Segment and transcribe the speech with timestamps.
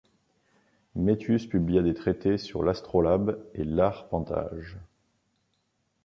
[0.95, 4.79] Metius publia des traités sur l'astrolabe et l'arpentage.